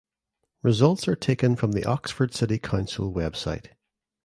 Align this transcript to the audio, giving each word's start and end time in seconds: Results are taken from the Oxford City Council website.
Results 0.63 1.07
are 1.07 1.15
taken 1.15 1.55
from 1.55 1.73
the 1.73 1.85
Oxford 1.85 2.33
City 2.33 2.57
Council 2.57 3.13
website. 3.13 3.67